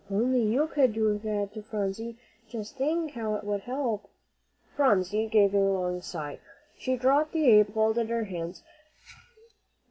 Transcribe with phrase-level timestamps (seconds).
[0.07, 0.19] If you
[0.57, 2.17] only could do that, Phronsie,
[2.49, 4.09] just think how it would help."
[4.75, 6.39] Phronsie gave a long sigh.
[6.75, 8.63] She dropped the apron, and folded her hands.